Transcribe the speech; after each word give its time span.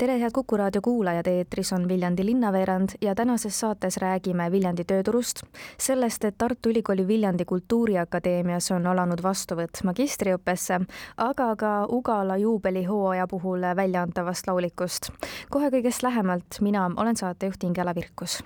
tere, 0.00 0.18
head 0.20 0.32
Kuku 0.32 0.56
raadio 0.56 0.80
kuulajad, 0.80 1.26
eetris 1.26 1.72
on 1.72 1.88
Viljandi 1.88 2.24
linnaveerand 2.24 2.88
ja 3.00 3.14
tänases 3.14 3.60
saates 3.60 3.98
räägime 4.00 4.46
Viljandi 4.52 4.84
tööturust, 4.88 5.42
sellest, 5.78 6.24
et 6.24 6.38
Tartu 6.38 6.70
Ülikooli 6.72 7.04
Viljandi 7.08 7.44
Kultuuriakadeemias 7.44 8.70
on 8.72 8.86
alanud 8.86 9.20
vastuvõtt 9.22 9.82
magistriõppesse, 9.84 10.78
aga 11.16 11.48
ka 11.56 11.72
Ugala 11.98 12.38
juubelihooaja 12.40 13.26
puhul 13.28 13.66
väljaantavast 13.76 14.48
laulikust. 14.48 15.10
kohe 15.50 15.68
kõigest 15.68 16.02
lähemalt, 16.02 16.60
mina 16.60 16.90
olen 16.96 17.16
saatejuht 17.16 17.68
Ingela 17.68 17.94
Virkus 17.94 18.40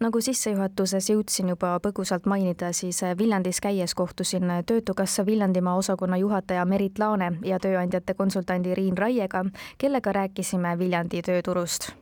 nagu 0.00 0.20
sissejuhatuses 0.20 1.10
jõudsin 1.10 1.48
juba 1.48 1.78
põgusalt 1.82 2.26
mainida, 2.26 2.72
siis 2.72 3.00
Viljandis 3.18 3.60
käies 3.60 3.94
kohtusin 3.94 4.50
Töötukassa 4.66 5.26
Viljandimaa 5.26 5.76
osakonna 5.76 6.16
juhataja 6.16 6.64
Merit 6.64 6.98
Laane 6.98 7.32
ja 7.44 7.58
tööandjate 7.58 8.14
konsultandi 8.14 8.74
Riin 8.74 8.98
Raiega, 8.98 9.44
kellega 9.78 10.12
rääkisime 10.12 10.78
Viljandi 10.78 11.22
tööturust. 11.22 11.92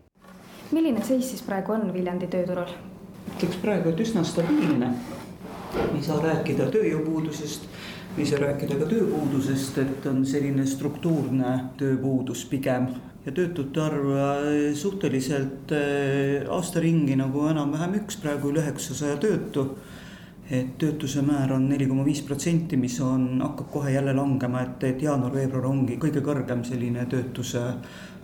milline 0.72 1.02
seis 1.04 1.28
siis 1.30 1.42
praegu 1.42 1.72
on 1.72 1.92
Viljandi 1.92 2.26
tööturul? 2.26 2.70
ütleks 3.36 3.56
praegu, 3.62 3.88
et 3.88 4.00
üsna 4.00 4.24
stabiilne. 4.24 4.92
ei 5.94 6.02
saa 6.02 6.18
rääkida 6.22 6.66
tööjõupuudusest, 6.70 7.66
saa 8.26 8.40
rääkida 8.42 8.76
ka 8.80 8.88
tööpuudusest, 8.90 9.78
et 9.82 10.06
on 10.10 10.24
selline 10.26 10.66
struktuurne 10.68 11.52
tööpuudus 11.80 12.44
pigem 12.50 12.88
ja 13.26 13.32
töötute 13.36 13.82
arv 13.84 14.10
äh, 14.16 14.74
suhteliselt 14.74 15.72
äh, 15.76 16.48
aasta 16.50 16.80
ringi 16.80 17.16
nagu 17.20 17.46
enam-vähem 17.50 17.98
üks, 18.00 18.18
praegu 18.22 18.52
üle 18.52 18.64
üheksasaja 18.64 19.20
töötu. 19.22 19.70
et 20.50 20.72
töötuse 20.82 21.22
määr 21.22 21.52
on 21.54 21.68
neli 21.70 21.86
koma 21.86 22.02
viis 22.02 22.24
protsenti, 22.26 22.74
mis 22.76 22.96
on, 23.06 23.38
hakkab 23.38 23.68
kohe 23.70 23.92
jälle 23.94 24.10
langema, 24.16 24.64
et, 24.66 24.82
et 24.88 25.04
jaanuar-veebruar 25.04 25.68
ongi 25.68 25.94
kõige 26.02 26.24
kõrgem 26.26 26.64
selline 26.66 27.06
töötuse, 27.06 27.62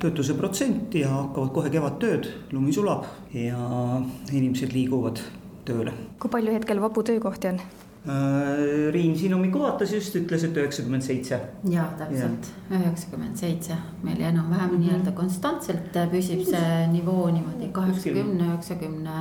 töötuse 0.02 0.34
protsent 0.34 0.98
ja 0.98 1.12
hakkavad 1.12 1.54
kohe 1.54 1.70
kevadtööd, 1.70 2.26
lumi 2.50 2.74
sulab 2.74 3.06
ja 3.30 4.02
inimesed 4.32 4.74
liiguvad 4.74 5.22
tööle. 5.70 5.94
kui 6.18 6.34
palju 6.34 6.58
hetkel 6.58 6.82
vabu 6.82 7.06
töökohti 7.06 7.54
on? 7.54 7.62
Äh, 8.06 8.92
Riin 8.92 9.18
siin 9.18 9.32
hommikul 9.34 9.64
vaatas 9.64 9.90
just, 9.92 10.14
ütles, 10.14 10.44
et 10.46 10.56
üheksakümmend 10.56 11.02
seitse. 11.02 11.40
ja 11.70 11.88
täpselt 11.98 12.50
üheksakümmend 12.70 13.36
seitse, 13.36 13.74
meil 14.06 14.20
enam-vähem 14.20 14.70
mm 14.70 14.76
-hmm. 14.76 14.84
nii-öelda 14.84 15.12
konstantselt 15.12 15.98
püsib 16.12 16.44
see 16.46 16.86
nivoo 16.92 17.26
niimoodi 17.34 17.72
kaheksakümne, 17.72 18.46
üheksakümne 18.46 19.16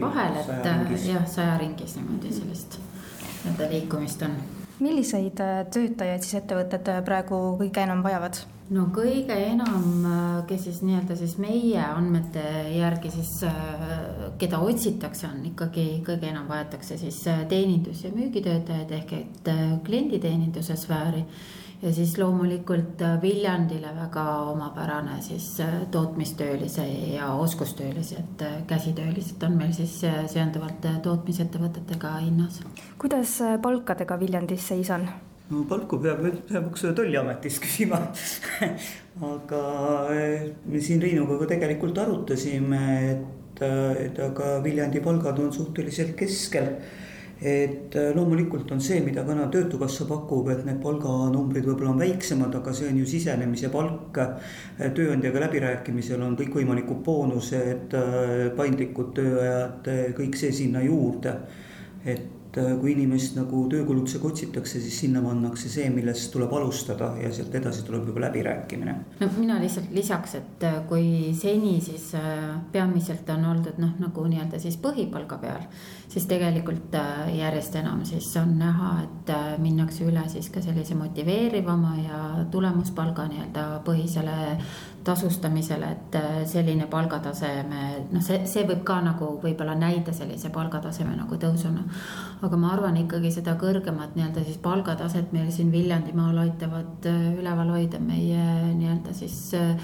vahel, 0.00 0.36
et 0.36 1.06
jah, 1.08 1.26
saja 1.26 1.58
ringis 1.58 1.96
niimoodi 1.96 2.32
sellist 2.32 2.78
nii-öelda 2.78 3.70
liikumist 3.74 4.22
on. 4.22 4.38
milliseid 4.78 5.42
töötajaid 5.74 6.22
siis 6.22 6.34
ettevõtted 6.42 6.94
praegu 7.04 7.42
kõige 7.58 7.82
enam 7.88 8.06
vajavad? 8.06 8.38
No 8.72 8.86
kõige 8.94 9.36
enam, 9.50 9.86
äh, 10.08 10.42
kes 10.48 10.66
siis 10.68 10.82
nii-öelda 10.86 11.16
siis 11.18 11.36
meie 11.42 11.80
andmete 11.82 12.42
järgi 12.72 13.12
siis, 13.12 13.32
äh, 13.48 14.28
keda 14.40 14.60
otsitakse, 14.64 15.28
on 15.28 15.42
ikkagi 15.52 15.86
kõige 16.06 16.30
enam 16.30 16.48
vajatakse 16.48 16.98
siis 17.00 17.20
äh, 17.30 17.44
teenindus- 17.50 18.04
ja 18.04 18.12
müügitöötajaid 18.14 18.94
ehk 19.00 19.12
et 19.18 19.52
klienditeeninduse 19.84 20.76
sfääri. 20.76 21.24
ja 21.82 21.90
siis 21.92 22.12
loomulikult 22.18 23.00
Viljandile 23.22 23.90
väga 23.96 24.24
omapärane 24.52 25.16
siis 25.22 25.56
tootmistöölise 25.90 26.84
ja 26.86 27.32
oskustöölisi, 27.34 28.14
et 28.20 28.44
käsitöölised 28.66 29.42
on 29.42 29.56
meil 29.58 29.72
siis 29.72 29.98
seonduvalt 30.26 30.86
tootmisettevõtetega 31.02 32.14
hinnas. 32.20 32.62
kuidas 32.98 33.38
palkadega 33.62 34.20
Viljandis 34.20 34.68
seis 34.68 34.90
on? 34.90 35.08
No 35.50 35.64
palku 35.68 35.98
peab 36.02 36.26
ja 36.50 36.92
Tolliametist 36.96 37.62
küsima 37.62 38.00
aga 39.34 39.62
eh, 40.14 40.50
me 40.66 40.80
siin 40.80 41.02
Reinuga 41.02 41.38
ka 41.42 41.52
tegelikult 41.54 41.98
arutasime, 41.98 42.82
et, 43.12 43.62
et 43.62 44.20
aga 44.22 44.58
Viljandi 44.64 45.02
palgad 45.04 45.40
on 45.42 45.52
suhteliselt 45.52 46.14
keskel 46.18 46.76
et 47.42 47.96
eh, 47.98 48.10
loomulikult 48.14 48.70
on 48.70 48.80
see, 48.80 49.00
mida 49.02 49.24
täna 49.26 49.48
Töötukassa 49.50 50.06
pakub, 50.06 50.46
et 50.52 50.62
need 50.66 50.78
palganumbrid 50.82 51.66
võib-olla 51.66 51.90
on 51.90 52.02
väiksemad, 52.04 52.54
aga 52.54 52.74
see 52.76 52.90
on 52.92 53.00
ju 53.02 53.08
sisenemise 53.10 53.70
palk. 53.72 54.20
Eh, 54.22 54.92
tööandjaga 54.94 55.42
läbirääkimisel 55.48 56.22
on 56.22 56.36
kõikvõimalikud 56.38 57.02
boonused, 57.02 57.96
paindlikud 58.56 59.10
tööajad, 59.18 59.90
kõik 60.20 60.38
see 60.38 60.54
sinna 60.62 60.84
juurde. 60.86 61.34
et 62.04 62.41
et 62.52 62.58
äh, 62.60 62.72
kui 62.80 62.92
inimest 62.92 63.36
nagu 63.38 63.62
töökulutusega 63.72 64.28
otsitakse, 64.28 64.80
siis 64.80 64.98
sinna 65.00 65.22
pannakse 65.24 65.70
see, 65.72 65.86
millest 65.90 66.28
tuleb 66.34 66.52
alustada 66.52 67.12
ja 67.16 67.30
sealt 67.32 67.54
edasi 67.56 67.84
tuleb 67.86 68.10
juba 68.10 68.26
läbirääkimine. 68.26 68.94
no 69.20 69.28
mina 69.38 69.56
lihtsalt 69.60 69.88
lisaks, 69.90 70.34
et 70.34 70.66
äh, 70.68 70.82
kui 70.88 71.32
seni 71.38 71.78
siis 71.80 72.10
äh, 72.14 72.60
peamiselt 72.72 73.28
on 73.32 73.46
oldud 73.54 73.80
noh, 73.80 73.96
nagu 74.02 74.26
nii-öelda 74.28 74.60
siis 74.60 74.76
põhipalga 74.82 75.40
peal, 75.40 75.64
siis 76.12 76.28
tegelikult 76.28 76.92
järjest 77.32 77.80
enam 77.80 78.04
siis 78.04 78.28
on 78.36 78.58
näha, 78.60 78.92
et 79.06 79.32
minnakse 79.62 80.04
üle 80.04 80.26
siis 80.28 80.50
ka 80.52 80.60
sellise 80.60 80.94
motiveerivama 80.98 81.96
ja 82.02 82.22
tulemuspalga 82.52 83.30
nii-öelda 83.32 83.68
põhisele 83.86 84.36
tasustamisele, 85.04 85.88
et 85.90 86.18
selline 86.50 86.86
palgataseme, 86.90 87.82
noh, 88.12 88.22
see, 88.22 88.44
see 88.46 88.66
võib 88.68 88.84
ka 88.86 89.00
nagu 89.02 89.32
võib-olla 89.42 89.74
näida 89.78 90.14
sellise 90.14 90.52
palgataseme 90.54 91.16
nagu 91.16 91.38
tõusuna 91.42 91.86
aga 92.42 92.58
ma 92.58 92.72
arvan 92.74 92.96
ikkagi 92.98 93.30
seda 93.36 93.54
kõrgemat 93.58 94.16
nii-öelda 94.16 94.42
siis 94.46 94.58
palgataset 94.62 95.30
meil 95.34 95.50
siin 95.54 95.70
Viljandimaal 95.72 96.40
aitavad 96.42 97.06
äh, 97.06 97.28
üleval 97.38 97.70
hoida 97.76 98.00
meie 98.02 98.42
nii-öelda 98.74 99.14
siis 99.14 99.36
äh, 99.58 99.76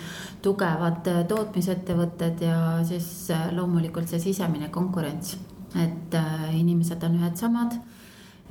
tugevad 0.42 1.06
äh, 1.10 1.20
tootmisettevõtted 1.30 2.42
ja 2.42 2.58
siis 2.88 3.30
loomulikult 3.54 4.10
see 4.10 4.22
sisemine 4.30 4.72
konkurents. 4.74 5.36
et 5.76 6.14
inimesed 6.56 7.02
on 7.04 7.18
ühed 7.18 7.36
samad 7.36 7.74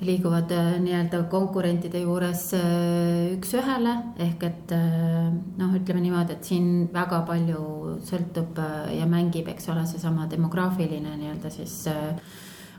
liiguvad 0.01 0.51
nii-öelda 0.83 1.23
konkurentide 1.31 2.03
juures 2.03 2.43
üks-ühele 2.53 3.93
ehk 4.21 4.43
et 4.45 4.73
noh, 4.77 5.73
ütleme 5.73 6.03
niimoodi, 6.03 6.37
et 6.37 6.45
siin 6.45 6.67
väga 6.93 7.23
palju 7.25 7.97
sõltub 8.05 8.61
ja 8.93 9.07
mängib, 9.09 9.49
eks 9.49 9.71
ole, 9.73 9.87
seesama 9.89 10.29
demograafiline 10.29 11.15
nii-öelda 11.17 11.49
siis 11.53 11.79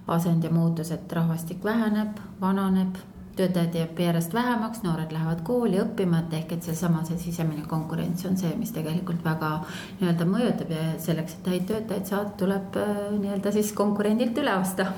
asend 0.09 0.45
ja 0.45 0.51
muutus, 0.51 0.93
et 0.95 1.12
rahvastik 1.12 1.65
väheneb, 1.65 2.21
vananeb, 2.41 2.97
töötajaid 3.39 3.77
jääb 3.79 4.00
järjest 4.03 4.35
vähemaks, 4.35 4.83
noored 4.83 5.12
lähevad 5.15 5.45
kooli 5.47 5.79
õppima, 5.83 6.25
et 6.25 6.35
ehk 6.41 6.56
et 6.56 6.67
seesama, 6.67 7.05
see 7.06 7.21
sisemine 7.23 7.62
konkurents 7.71 8.27
on 8.27 8.39
see, 8.41 8.50
mis 8.59 8.73
tegelikult 8.75 9.23
väga 9.25 9.53
nii-öelda 10.00 10.27
mõjutab 10.29 10.75
ja 10.75 10.89
selleks, 11.03 11.39
et 11.39 11.53
häid 11.53 11.69
töötajaid 11.71 12.11
saada, 12.11 12.35
tuleb 12.41 12.81
äh, 12.81 12.99
nii-öelda 13.21 13.55
siis 13.55 13.73
konkurendilt 13.79 14.43
üle 14.43 14.56
osta 14.59 14.91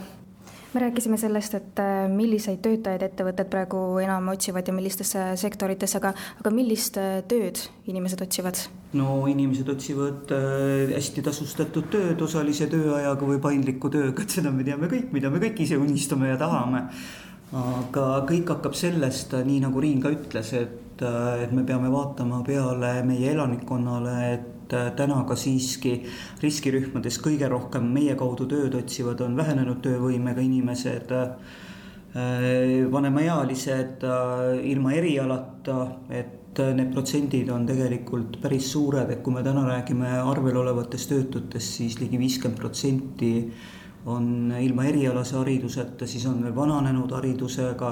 me 0.75 0.81
rääkisime 0.81 1.17
sellest, 1.19 1.55
et 1.55 1.79
äh, 1.83 2.05
milliseid 2.11 2.61
töötajaid 2.63 3.03
ettevõtted 3.03 3.49
praegu 3.51 3.81
enam 4.03 4.29
otsivad 4.33 4.69
ja 4.69 4.75
millistesse 4.75 5.25
sektoritesse, 5.41 5.99
aga, 5.99 6.13
aga 6.43 6.53
millist 6.55 6.99
äh, 7.01 7.23
tööd 7.31 7.59
inimesed 7.91 8.23
otsivad? 8.23 8.61
no 8.99 9.25
inimesed 9.31 9.69
otsivad 9.71 10.31
äh, 10.35 10.93
hästi 10.95 11.25
tasustatud 11.27 11.91
tööd 11.91 12.23
osalise 12.23 12.71
tööajaga 12.71 13.27
või 13.27 13.41
paindliku 13.43 13.91
tööga, 13.91 14.23
et 14.23 14.39
seda 14.39 14.55
me 14.55 14.67
teame 14.67 14.91
kõik, 14.91 15.11
mida 15.15 15.33
me 15.33 15.43
kõik 15.43 15.65
ise 15.67 15.79
unistame 15.79 16.31
ja 16.33 16.39
tahame. 16.41 16.87
aga 17.51 18.05
kõik 18.29 18.53
hakkab 18.55 18.77
sellest, 18.79 19.35
nii 19.47 19.59
nagu 19.65 19.81
Riin 19.83 19.99
ka 20.03 20.13
ütles, 20.15 20.53
et, 20.55 20.90
et 21.03 21.53
me 21.53 21.65
peame 21.65 21.91
vaatama 21.93 22.43
peale 22.47 23.01
meie 23.07 23.33
elanikkonnale, 23.33 24.17
et 24.35 24.49
et 24.71 24.75
äh, 24.79 24.91
täna 24.97 25.25
ka 25.27 25.37
siiski 25.39 26.05
riskirühmades 26.43 27.19
kõige 27.23 27.49
rohkem 27.51 27.89
meie 27.93 28.15
kaudu 28.19 28.47
tööd 28.51 28.75
otsivad, 28.79 29.21
on 29.25 29.37
vähenenud 29.39 29.81
töövõimega 29.83 30.43
inimesed 30.45 31.11
äh, 31.17 31.57
vanemaealised 32.93 34.05
äh, 34.07 34.61
ilma 34.71 34.95
erialata, 34.95 35.81
et 36.11 36.61
need 36.75 36.91
protsendid 36.91 37.51
on 37.55 37.67
tegelikult 37.67 38.41
päris 38.43 38.73
suured, 38.73 39.11
et 39.11 39.21
kui 39.23 39.35
me 39.35 39.43
täna 39.47 39.63
räägime 39.69 40.17
arvel 40.19 40.59
olevatest 40.65 41.13
töötutest, 41.13 41.77
siis 41.79 42.01
ligi 42.03 42.19
viiskümmend 42.19 42.59
protsenti 42.59 43.35
on 44.07 44.53
ilma 44.61 44.85
erialase 44.89 45.37
hariduseta, 45.37 46.07
siis 46.09 46.25
on 46.27 46.41
veel 46.45 46.55
vananenud 46.57 47.13
haridusega. 47.13 47.91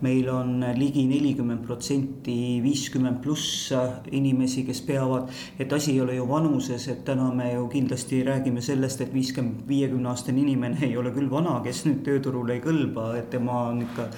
meil 0.00 0.28
on 0.30 0.64
ligi 0.76 1.06
nelikümmend 1.10 1.64
protsenti 1.66 2.60
viiskümmend 2.62 3.18
pluss 3.22 3.72
inimesi, 4.12 4.64
kes 4.64 4.80
peavad, 4.86 5.30
et 5.58 5.72
asi 5.72 5.92
ei 5.92 6.00
ole 6.00 6.14
ju 6.14 6.28
vanuses, 6.28 6.88
et 6.88 7.04
täna 7.04 7.32
me 7.34 7.52
ju 7.52 7.66
kindlasti 7.68 8.22
räägime 8.24 8.60
sellest, 8.62 9.00
et 9.00 9.14
viiskümmend, 9.14 9.66
viiekümne 9.68 10.08
aastane 10.08 10.40
inimene 10.40 10.86
ei 10.86 10.96
ole 10.96 11.10
küll 11.10 11.30
vana, 11.30 11.60
kes 11.64 11.84
nüüd 11.88 12.04
tööturule 12.06 12.54
ei 12.54 12.62
kõlba, 12.62 13.16
et 13.18 13.30
tema 13.30 13.64
on 13.72 13.82
ikka 13.82 14.08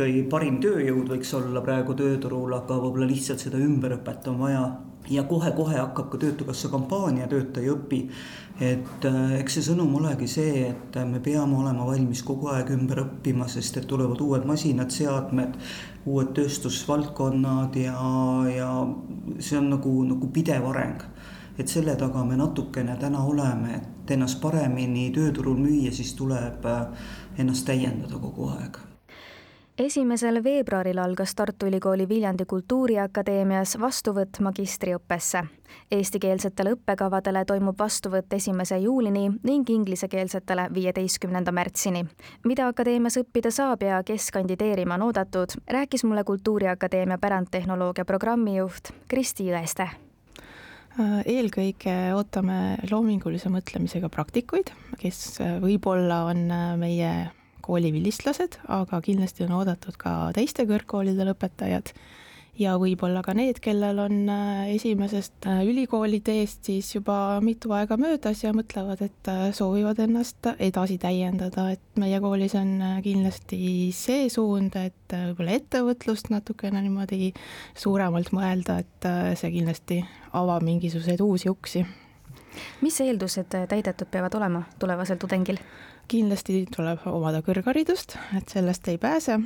kõige 0.00 0.28
parim 0.32 0.60
tööjõud 0.62 1.10
võiks 1.12 1.34
olla 1.36 1.60
praegu 1.64 1.94
tööturul, 1.98 2.54
aga 2.56 2.78
võib-olla 2.80 3.10
lihtsalt 3.10 3.42
seda 3.42 3.60
ümberõpet 3.60 4.28
on 4.32 4.40
vaja 4.40 4.64
ja 5.08 5.22
kohe-kohe 5.22 5.78
hakkab 5.78 6.10
ka 6.12 6.18
Töötukassa 6.18 6.68
kampaania 6.68 7.28
Töötaja 7.28 7.72
õpi 7.72 8.04
et 8.60 9.04
äh, 9.08 9.38
eks 9.40 9.56
see 9.56 9.64
sõnum 9.70 9.94
olegi 9.96 10.26
see, 10.28 10.66
et 10.68 10.96
äh, 11.00 11.06
me 11.08 11.20
peame 11.24 11.56
olema 11.56 11.86
valmis 11.88 12.20
kogu 12.26 12.50
aeg 12.52 12.68
ümber 12.74 13.00
õppima, 13.06 13.48
sest 13.48 13.78
et 13.80 13.86
tulevad 13.88 14.20
uued 14.20 14.44
masinad, 14.48 14.92
seadmed, 14.92 15.56
uued 16.04 16.34
tööstusvaldkonnad 16.36 17.78
ja, 17.80 17.96
ja 18.52 18.68
see 19.40 19.56
on 19.60 19.72
nagu, 19.72 19.94
nagu 20.10 20.28
pidev 20.34 20.68
areng. 20.74 21.08
et 21.60 21.68
selle 21.68 21.92
taga 21.96 22.22
me 22.24 22.38
natukene 22.40 22.94
täna 23.00 23.20
oleme, 23.20 23.74
et 23.80 24.12
ennast 24.14 24.40
paremini 24.40 25.10
tööturul 25.12 25.58
müüa, 25.60 25.92
siis 25.92 26.14
tuleb 26.16 26.64
äh, 26.68 26.86
ennast 27.38 27.68
täiendada 27.68 28.20
kogu 28.20 28.52
aeg 28.58 28.89
esimesel 29.84 30.42
veebruaril 30.44 30.98
algas 30.98 31.34
Tartu 31.34 31.66
Ülikooli 31.66 32.08
Viljandi 32.08 32.44
Kultuuriakadeemias 32.44 33.76
vastuvõtt 33.80 34.40
magistriõppesse. 34.44 35.42
Eestikeelsetele 35.92 36.74
õppekavadele 36.76 37.44
toimub 37.48 37.78
vastuvõtt 37.78 38.32
esimese 38.36 38.78
juulini 38.82 39.30
ning 39.46 39.70
inglisekeelsetele 39.70 40.68
viieteistkümnenda 40.74 41.52
märtsini. 41.52 42.04
mida 42.44 42.68
akadeemias 42.68 43.16
õppida 43.16 43.50
saab 43.50 43.82
ja 43.82 44.02
kes 44.02 44.30
kandideerima 44.30 44.94
on 44.94 45.02
oodatud, 45.02 45.56
rääkis 45.68 46.04
mulle 46.04 46.24
Kultuuriakadeemia 46.24 47.18
pärandtehnoloogia 47.18 48.04
programmijuht 48.04 48.92
Kristi 49.08 49.48
Jõeste 49.48 49.88
eelkõige 51.24 52.14
ootame 52.14 52.76
loomingulise 52.90 53.48
mõtlemisega 53.48 54.08
praktikuid, 54.08 54.72
kes 54.98 55.38
võib-olla 55.62 56.24
on 56.24 56.50
meie 56.76 57.30
koolivilistlased, 57.70 58.58
aga 58.68 59.00
kindlasti 59.06 59.46
on 59.46 59.60
oodatud 59.60 59.94
ka 60.00 60.16
teiste 60.34 60.66
kõrgkoolide 60.66 61.28
lõpetajad 61.30 61.94
ja 62.60 62.74
võib-olla 62.80 63.22
ka 63.24 63.32
need, 63.36 63.60
kellel 63.62 64.00
on 64.02 64.28
äh, 64.32 64.72
esimesest 64.74 65.46
äh, 65.48 65.62
ülikooli 65.68 66.20
teest 66.24 66.66
siis 66.68 66.90
juba 66.94 67.38
mitu 67.44 67.72
aega 67.76 67.96
möödas 68.00 68.42
ja 68.44 68.52
mõtlevad, 68.56 69.02
et 69.06 69.30
äh, 69.30 69.46
soovivad 69.56 70.00
ennast 70.04 70.50
edasi 70.58 70.98
täiendada, 71.00 71.70
et 71.76 72.00
meie 72.00 72.20
koolis 72.22 72.56
on 72.58 72.76
kindlasti 73.04 73.90
see 73.96 74.28
suund, 74.32 74.76
et 74.76 75.14
võib-olla 75.14 75.56
ettevõtlust 75.56 76.30
natukene 76.34 76.82
niimoodi 76.84 77.32
suuremalt 77.78 78.32
mõelda, 78.36 78.80
et 78.84 79.10
see 79.40 79.54
kindlasti 79.56 80.02
avab 80.36 80.64
mingisuguseid 80.66 81.22
uusi 81.24 81.50
uksi. 81.50 81.84
Mis 82.80 83.00
eeldused 83.00 83.48
täidetud 83.68 84.10
peavad 84.10 84.34
olema 84.34 84.62
tulevasel 84.78 85.18
tudengil? 85.20 85.58
kindlasti 86.10 86.64
tuleb 86.74 87.04
omada 87.06 87.38
kõrgharidust, 87.46 88.16
et 88.34 88.48
sellest 88.50 88.88
ei 88.90 88.98
pääse, 88.98 89.36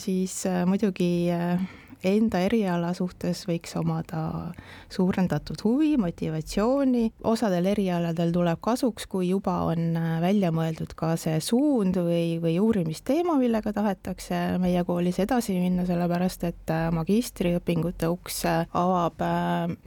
siis 0.00 0.38
äh, 0.48 0.62
muidugi 0.66 1.28
äh, 1.30 1.60
enda 2.08 2.40
eriala 2.44 2.92
suhtes 2.96 3.44
võiks 3.48 3.74
omada 3.78 4.52
suurendatud 4.92 5.60
huvi, 5.64 5.94
motivatsiooni, 6.00 7.04
osadel 7.30 7.68
erialadel 7.72 8.32
tuleb 8.34 8.60
kasuks, 8.64 9.06
kui 9.10 9.28
juba 9.30 9.56
on 9.70 9.96
äh, 9.98 10.16
välja 10.22 10.50
mõeldud 10.54 10.94
ka 10.98 11.14
see 11.20 11.40
suund 11.44 11.98
või, 11.98 12.38
või 12.42 12.56
uurimisteema, 12.62 13.36
millega 13.40 13.72
tahetakse 13.74 14.58
meie 14.62 14.84
koolis 14.86 15.20
edasi 15.24 15.56
minna, 15.58 15.86
sellepärast 15.88 16.46
et 16.50 16.74
äh, 16.74 16.88
magistriõpingute 16.94 18.10
uks 18.12 18.44
äh, 18.50 18.64
avab 18.74 19.22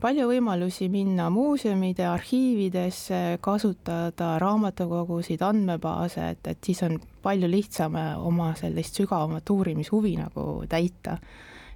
palju 0.02 0.28
võimalusi 0.30 0.88
minna 0.92 1.30
muuseumide, 1.34 2.06
arhiividesse, 2.10 3.40
kasutada 3.44 4.36
raamatukogusid, 4.42 5.44
andmebaase, 5.46 6.32
et, 6.34 6.54
et 6.54 6.72
siis 6.72 6.82
on 6.88 6.98
palju 7.24 7.50
lihtsam 7.52 7.98
oma 8.24 8.54
sellist 8.56 9.02
sügavamat 9.02 9.50
uurimishuvi 9.52 10.16
nagu 10.20 10.48
täita 10.70 11.18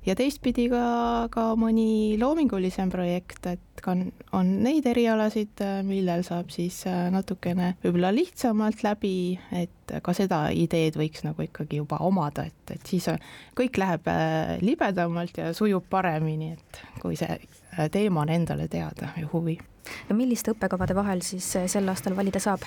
ja 0.05 0.15
teistpidi 0.17 0.67
ka, 0.71 0.83
ka 1.33 1.43
mõni 1.59 2.17
loomingulisem 2.19 2.89
projekt, 2.93 3.45
et 3.49 3.83
on, 3.87 4.03
on 4.37 4.49
neid 4.63 4.85
erialasid, 4.89 5.61
millel 5.87 6.25
saab 6.25 6.51
siis 6.53 6.81
äh, 6.89 7.07
natukene 7.13 7.75
võib-olla 7.83 8.11
lihtsamalt 8.13 8.83
läbi, 8.85 9.39
et 9.57 9.95
ka 10.03 10.15
seda 10.17 10.43
ideed 10.55 10.97
võiks 10.99 11.25
nagu 11.25 11.45
ikkagi 11.45 11.81
juba 11.81 12.01
omada, 12.05 12.45
et, 12.49 12.75
et 12.75 12.93
siis 12.93 13.07
on, 13.11 13.19
kõik 13.57 13.81
läheb 13.81 14.07
äh, 14.11 14.55
libedamalt 14.63 15.41
ja 15.41 15.51
sujub 15.57 15.85
paremini, 15.89 16.53
et 16.57 16.81
kui 17.01 17.17
see 17.19 17.33
äh, 17.37 17.89
teema 17.93 18.25
on 18.25 18.33
endale 18.33 18.69
teada 18.71 19.13
ja 19.17 19.29
huvi 19.33 19.57
no 20.09 20.15
milliste 20.15 20.53
õppekavade 20.53 20.93
vahel 20.93 21.23
siis 21.25 21.45
sel 21.73 21.89
aastal 21.89 22.13
valida 22.17 22.39
saab? 22.41 22.61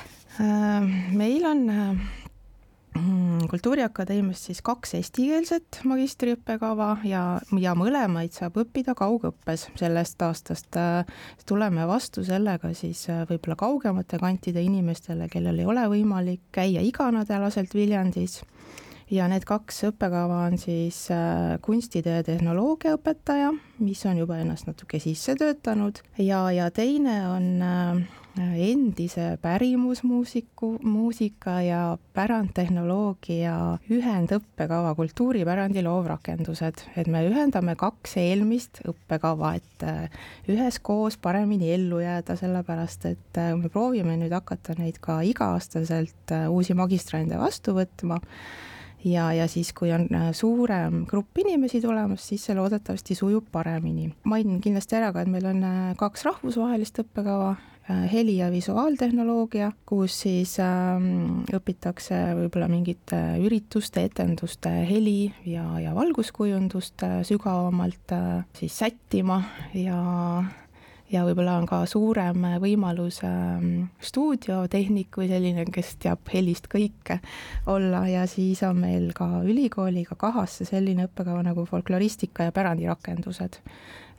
meil 1.14 1.46
on 1.46 1.69
Mm, 2.94 3.49
kultuuriakadeemias 3.50 4.44
siis 4.46 4.61
kaks 4.62 4.94
eestikeelset 4.94 5.81
magistriõppekava 5.88 6.93
ja, 7.08 7.23
ja 7.58 7.73
mõlemaid 7.75 8.37
saab 8.37 8.61
õppida 8.62 8.94
kaugõppes 8.94 9.67
sellest 9.81 10.23
aastast. 10.23 10.79
Äh, 10.79 11.02
tuleme 11.46 11.88
vastu 11.91 12.23
sellega 12.26 12.70
siis 12.79 13.02
äh, 13.11 13.25
võib-olla 13.26 13.58
kaugemate 13.58 14.20
kantide 14.23 14.62
inimestele, 14.62 15.26
kellel 15.32 15.58
ei 15.58 15.67
ole 15.67 15.88
võimalik 15.91 16.44
käia 16.55 16.85
iganädalaselt 16.87 17.75
Viljandis 17.75 18.44
ja 19.11 19.26
need 19.29 19.43
kaks 19.49 19.88
õppekava 19.90 20.44
on 20.47 20.58
siis 20.62 21.08
äh, 21.11 21.58
kunstide 21.67 22.20
ja 22.20 22.26
tehnoloogia 22.26 22.94
õpetaja, 22.94 23.50
mis 23.82 24.06
on 24.06 24.23
juba 24.23 24.38
ennast 24.38 24.70
natuke 24.70 25.02
sisse 25.02 25.35
töötanud 25.40 25.99
ja, 26.23 26.47
ja 26.55 26.70
teine 26.70 27.19
on 27.35 27.50
endise 28.36 29.38
pärimusmuusiku, 29.42 30.78
muusika 30.82 31.60
ja 31.62 31.82
pärandtehnoloogia 32.16 33.54
ühendõppekava 33.94 34.94
kultuuripärandi 34.98 35.84
loovrakendused, 35.86 36.84
et 36.96 37.10
me 37.10 37.22
ühendame 37.28 37.76
kaks 37.78 38.16
eelmist 38.22 38.82
õppekava, 38.90 39.54
et 39.60 39.86
äh, 39.86 40.20
üheskoos 40.50 41.19
paremini 41.22 41.72
ellu 41.76 42.02
jääda, 42.02 42.36
sellepärast 42.40 43.08
et 43.12 43.42
me 43.60 43.70
proovime 43.70 44.19
nüüd 44.20 44.34
hakata 44.34 44.76
neid 44.78 44.98
ka 45.04 45.20
iga-aastaselt 45.26 46.34
uusi 46.50 46.75
magistrante 46.78 47.38
vastu 47.38 47.76
võtma. 47.78 48.20
Ja, 49.04 49.28
ja 49.37 49.44
siis, 49.48 49.72
kui 49.76 49.92
on 49.92 50.06
äh, 50.16 50.30
suurem 50.32 51.02
grupp 51.06 51.37
inimesi 51.38 51.82
tulemas, 51.84 52.25
siis 52.25 52.46
see 52.46 52.56
loodetavasti 52.56 53.14
sujub 53.19 53.50
paremini. 53.52 54.08
mainin 54.25 54.62
kindlasti 54.64 54.96
ära 54.96 55.10
ka, 55.12 55.20
et 55.20 55.28
meil 55.28 55.44
on 55.50 55.60
äh, 55.60 55.90
kaks 56.00 56.25
rahvusvahelist 56.25 57.02
õppekava, 57.02 57.50
äh, 57.52 57.74
heli- 57.88 58.38
ja 58.38 58.50
visuaaltehnoloogia, 58.52 59.72
kus 59.86 60.16
siis 60.25 60.56
ähm, 60.62 61.44
õpitakse 61.52 62.16
võib-olla 62.38 62.69
mingite 62.72 63.20
ürituste, 63.44 64.06
etenduste 64.08 64.72
heli 64.88 65.32
ja, 65.44 65.66
ja 65.82 65.94
valguskujundust 65.96 67.04
sügavamalt 67.28 68.16
äh, 68.16 68.44
siis 68.56 68.78
sättima 68.78 69.42
ja 69.76 70.00
ja 71.12 71.23
võib-olla 71.26 71.59
on 71.61 71.66
ka 71.68 71.82
suurem 71.88 72.47
võimalus 72.62 73.20
ähm, 73.26 73.87
stuudiotehnik 74.02 75.18
või 75.20 75.28
selline, 75.30 75.66
kes 75.73 75.94
teab 76.02 76.30
helist 76.32 76.68
kõike 76.73 77.20
olla. 77.70 78.04
Ja 78.11 78.25
siis 78.30 78.62
on 78.66 78.80
meil 78.82 79.11
ka 79.16 79.44
ülikooliga 79.44 80.16
kahasse 80.18 80.66
selline 80.68 81.09
õppekava 81.09 81.44
nagu 81.47 81.66
folkloristika 81.68 82.49
ja 82.49 82.56
pärandirakendused 82.56 83.61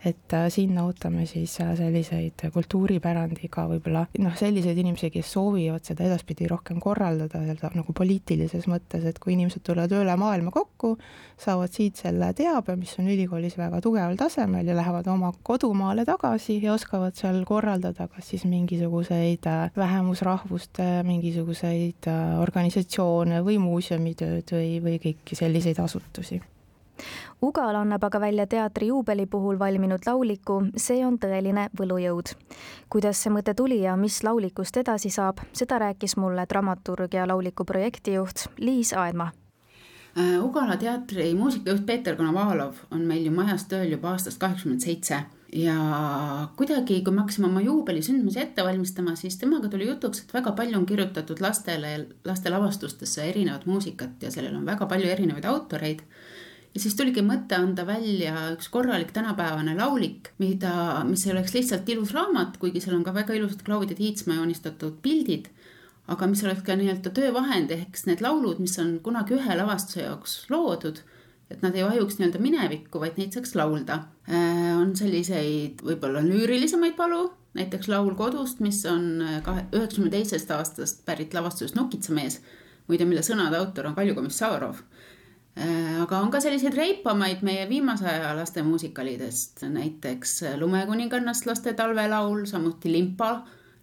et 0.05 0.33
äh, 0.33 0.47
sinna 0.53 0.85
ootame 0.85 1.25
siis 1.29 1.55
äh, 1.63 1.71
selliseid 1.77 2.45
kultuuripärandiga 2.53 3.65
võib-olla 3.69 4.05
noh, 4.21 4.35
selliseid 4.37 4.77
inimesi, 4.81 5.09
kes 5.13 5.31
soovivad 5.35 5.85
seda 5.87 6.05
edaspidi 6.05 6.47
rohkem 6.51 6.79
korraldada 6.83 7.41
seda 7.47 7.71
nagu 7.75 7.95
poliitilises 7.95 8.67
mõttes, 8.71 9.05
et 9.09 9.19
kui 9.21 9.33
inimesed 9.35 9.65
tulevad 9.65 9.95
üle 9.97 10.15
maailma 10.19 10.53
kokku, 10.53 10.95
saavad 11.41 11.73
siit 11.73 11.99
selle 12.01 12.31
teabe, 12.37 12.77
mis 12.79 12.93
on 13.01 13.09
ülikoolis 13.11 13.57
väga 13.59 13.81
tugeval 13.83 14.17
tasemel 14.19 14.67
ja 14.69 14.77
lähevad 14.77 15.09
oma 15.11 15.33
kodumaale 15.43 16.05
tagasi 16.07 16.59
ja 16.63 16.75
oskavad 16.77 17.17
seal 17.17 17.41
korraldada 17.47 18.07
kas 18.07 18.31
siis 18.33 18.45
mingisuguseid 18.49 19.49
äh, 19.51 19.69
vähemusrahvuste 19.77 20.89
mingisuguseid 21.07 22.09
organisatsioone 22.41 23.41
või 23.45 23.57
muuseumitööd 23.63 24.57
või, 24.57 24.75
või 24.83 24.99
kõiki 25.01 25.37
selliseid 25.39 25.81
asutusi 25.81 26.41
Ugal 27.45 27.75
annab 27.77 28.03
aga 28.07 28.19
välja 28.19 28.47
teatri 28.49 28.87
juubeli 28.87 29.25
puhul 29.29 29.59
valminud 29.59 30.07
lauliku 30.07 30.55
See 30.81 31.03
on 31.05 31.19
tõeline 31.21 31.67
võlujõud. 31.77 32.31
kuidas 32.89 33.21
see 33.21 33.29
mõte 33.29 33.53
tuli 33.53 33.81
ja 33.83 33.93
mis 33.95 34.23
laulikust 34.23 34.77
edasi 34.77 35.09
saab, 35.13 35.43
seda 35.53 35.77
rääkis 35.79 36.17
mulle 36.17 36.47
dramaturg 36.49 37.13
ja 37.13 37.27
lauliku 37.27 37.65
projektijuht 37.65 38.47
Liis 38.57 38.93
Aedma 38.93 39.29
äh, 40.17 40.41
Ugala 40.41 40.77
teatri 40.77 41.33
muusikajuht 41.35 41.85
Peeter 41.85 42.15
Konovalov 42.15 42.81
on 42.91 43.05
meil 43.05 43.25
ju 43.25 43.31
majas 43.31 43.67
tööl 43.69 43.91
juba 43.91 44.15
aastast 44.15 44.41
kaheksakümmend 44.41 44.81
seitse 44.81 45.21
ja 45.55 45.75
kuidagi, 46.57 47.01
kui 47.03 47.13
me 47.13 47.23
hakkasime 47.23 47.47
oma 47.47 47.61
juubelisündmusi 47.63 48.41
ette 48.41 48.63
valmistama, 48.63 49.15
siis 49.19 49.37
temaga 49.39 49.69
tuli 49.71 49.87
jutuks, 49.87 50.23
et 50.23 50.33
väga 50.33 50.51
palju 50.57 50.79
on 50.79 50.85
kirjutatud 50.89 51.41
lastele, 51.43 51.93
laste 52.25 52.51
lavastustesse 52.51 53.29
erinevat 53.29 53.65
muusikat 53.69 54.23
ja 54.25 54.31
sellel 54.33 54.55
on 54.57 54.65
väga 54.65 54.89
palju 54.89 55.11
erinevaid 55.13 55.45
autoreid. 55.45 56.01
Ja 56.75 56.83
siis 56.83 56.95
tuligi 56.99 57.23
mõte 57.23 57.55
anda 57.55 57.85
välja 57.87 58.49
üks 58.53 58.67
korralik 58.69 59.13
tänapäevane 59.15 59.77
laulik, 59.77 60.33
mida, 60.43 61.01
mis 61.07 61.25
ei 61.25 61.33
oleks 61.33 61.55
lihtsalt 61.55 61.89
ilus 61.89 62.11
raamat, 62.15 62.59
kuigi 62.59 62.83
seal 62.83 62.97
on 62.97 63.05
ka 63.07 63.15
väga 63.15 63.37
ilusad 63.37 63.63
Claudia 63.65 63.95
Tiitsmaa 63.95 64.41
joonistatud 64.41 64.99
pildid, 65.01 65.47
aga 66.11 66.27
mis 66.29 66.43
oleks 66.43 66.65
ka 66.67 66.75
nii-öelda 66.77 67.15
töövahend, 67.15 67.71
ehk 67.71 67.97
need 68.05 68.21
laulud, 68.21 68.59
mis 68.61 68.75
on 68.83 68.97
kunagi 69.03 69.39
ühe 69.39 69.57
lavastuse 69.57 70.03
jaoks 70.03 70.41
loodud 70.51 71.01
et 71.51 71.61
nad 71.61 71.75
ei 71.77 71.85
vajuks 71.85 72.17
nii-öelda 72.17 72.41
minevikku, 72.41 72.99
vaid 73.01 73.19
neid 73.19 73.35
saaks 73.35 73.55
laulda. 73.57 73.99
Äh, 74.29 74.71
on 74.79 74.95
selliseid 74.97 75.83
võib-olla 75.85 76.23
lüürilisemaid 76.25 76.95
palu, 76.97 77.27
näiteks 77.57 77.89
laul 77.91 78.13
kodust, 78.17 78.61
mis 78.65 78.81
on 78.89 79.21
äh, 79.21 79.39
kahe, 79.45 79.67
üheksakümne 79.75 80.13
teisest 80.13 80.51
aastast 80.55 81.03
pärit 81.05 81.35
lavastusest 81.37 81.77
Nokitsamees, 81.77 82.39
muide, 82.89 83.05
mille 83.05 83.23
sõnade 83.25 83.59
autor 83.59 83.91
on 83.91 83.97
Kalju 83.97 84.17
Komissarov. 84.17 84.81
Äh, 85.55 86.01
aga 86.03 86.19
on 86.19 86.31
ka 86.33 86.41
selliseid 86.43 86.75
reipamaid 86.75 87.43
meie 87.47 87.63
viimase 87.69 88.09
aja 88.11 88.33
laste 88.35 88.63
muusikalidest, 88.63 89.63
näiteks 89.71 90.41
Lumekuningannast 90.59 91.47
laste 91.47 91.73
talvelaul, 91.73 92.43
samuti 92.49 92.91
Limpa 92.91 93.29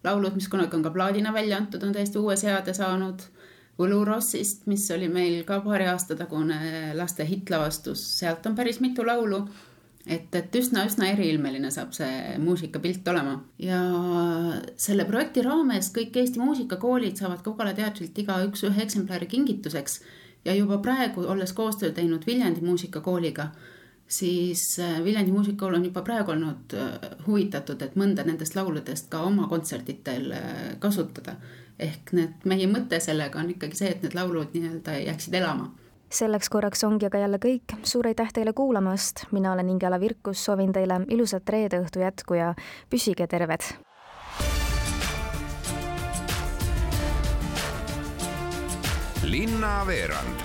laulud, 0.03 0.35
mis 0.37 0.49
kunagi 0.51 0.77
on 0.77 0.85
ka 0.85 0.91
plaadina 0.93 1.33
välja 1.33 1.57
antud, 1.57 1.83
on 1.83 1.95
täiesti 1.95 2.21
uue 2.21 2.37
seade 2.37 2.75
saanud. 2.77 3.25
Võlurossist, 3.79 4.67
mis 4.69 4.85
oli 4.93 5.07
meil 5.09 5.39
ka 5.47 5.57
paari 5.65 5.87
aasta 5.89 6.13
tagune 6.13 6.93
laste 6.93 7.25
hittlavastus, 7.25 8.03
sealt 8.19 8.45
on 8.45 8.55
päris 8.55 8.77
mitu 8.83 9.05
laulu. 9.05 9.47
et, 10.05 10.35
et 10.35 10.55
üsna-üsna 10.59 11.07
eriilmeline 11.13 11.69
saab 11.71 11.93
see 11.95 12.37
muusikapilt 12.37 13.07
olema. 13.07 13.37
Ja 13.57 13.79
selle 14.77 15.05
projekti 15.09 15.41
raames 15.41 15.89
kõik 15.95 16.17
Eesti 16.19 16.41
muusikakoolid 16.43 17.17
saavad 17.17 17.41
Kogala 17.41 17.73
teatrilt 17.73 18.17
igaüks 18.19 18.65
ühe 18.67 18.83
eksemplari 18.83 19.25
kingituseks 19.31 20.01
ja 20.45 20.55
juba 20.55 20.77
praegu, 20.83 21.25
olles 21.27 21.53
koostööd 21.53 21.95
teinud 21.97 22.25
Viljandi 22.27 22.61
muusikakooliga, 22.61 23.47
siis 24.07 24.79
äh, 24.79 25.03
Viljandi 25.03 25.31
muusikakool 25.31 25.77
on 25.79 25.85
juba 25.85 26.01
praegu 26.01 26.31
olnud 26.31 26.75
äh, 26.77 26.97
huvitatud, 27.27 27.81
et 27.81 27.95
mõnda 27.99 28.25
nendest 28.27 28.55
lauludest 28.55 29.09
ka 29.11 29.23
oma 29.27 29.47
kontsertidel 29.51 30.31
äh, 30.31 30.57
kasutada. 30.79 31.37
Ehk 31.79 32.11
need, 32.13 32.43
meie 32.45 32.67
mõte 32.69 32.99
sellega 33.01 33.39
on 33.39 33.49
ikkagi 33.55 33.79
see, 33.79 33.93
et 33.95 34.03
need 34.05 34.13
laulud 34.17 34.53
nii-öelda 34.53 34.99
jääksid 35.07 35.39
elama. 35.39 35.71
Selleks 36.13 36.51
korraks 36.53 36.83
ongi 36.85 37.07
aga 37.07 37.23
jälle 37.23 37.39
kõik, 37.41 37.73
suur 37.89 38.05
aitäh 38.05 38.29
teile 38.35 38.53
kuulamast, 38.53 39.23
mina 39.33 39.55
olen 39.55 39.71
Ingela 39.73 39.97
Virkus, 39.99 40.43
soovin 40.45 40.69
teile 40.75 40.99
ilusat 41.09 41.49
reede 41.49 41.79
õhtu 41.81 42.03
jätku 42.03 42.37
ja 42.37 42.51
püsige 42.93 43.25
terved. 43.27 43.65
Linnaveerand 49.33 50.41